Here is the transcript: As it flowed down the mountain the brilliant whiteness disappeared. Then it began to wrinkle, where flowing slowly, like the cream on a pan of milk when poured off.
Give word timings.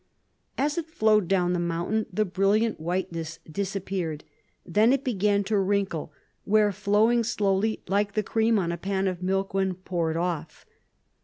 As 0.57 0.79
it 0.79 0.89
flowed 0.89 1.27
down 1.27 1.53
the 1.53 1.59
mountain 1.59 2.07
the 2.11 2.25
brilliant 2.25 2.79
whiteness 2.79 3.37
disappeared. 3.47 4.23
Then 4.65 4.91
it 4.93 5.03
began 5.03 5.43
to 5.43 5.59
wrinkle, 5.59 6.11
where 6.43 6.71
flowing 6.71 7.23
slowly, 7.23 7.83
like 7.87 8.13
the 8.13 8.23
cream 8.23 8.57
on 8.57 8.71
a 8.71 8.77
pan 8.77 9.07
of 9.07 9.21
milk 9.21 9.53
when 9.53 9.75
poured 9.75 10.17
off. 10.17 10.65